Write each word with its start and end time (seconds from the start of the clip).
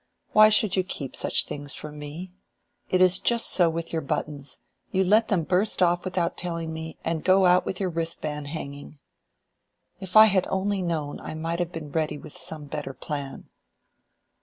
Why 0.31 0.49
should 0.49 0.75
you 0.75 0.83
keep 0.83 1.15
such 1.15 1.45
things 1.45 1.75
from 1.75 1.99
me? 1.99 2.31
It 2.89 3.01
is 3.01 3.19
just 3.19 3.45
so 3.51 3.69
with 3.69 3.93
your 3.93 4.01
buttons: 4.01 4.57
you 4.89 5.03
let 5.03 5.27
them 5.27 5.43
burst 5.43 5.79
off 5.83 6.05
without 6.05 6.37
telling 6.37 6.73
me, 6.73 6.97
and 7.05 7.23
go 7.23 7.45
out 7.45 7.67
with 7.67 7.79
your 7.79 7.91
wristband 7.91 8.47
hanging. 8.47 8.97
If 9.99 10.17
I 10.17 10.25
had 10.25 10.47
only 10.47 10.81
known 10.81 11.19
I 11.19 11.35
might 11.35 11.59
have 11.59 11.71
been 11.71 11.91
ready 11.91 12.17
with 12.17 12.33
some 12.35 12.65
better 12.65 12.93
plan." 12.95 13.49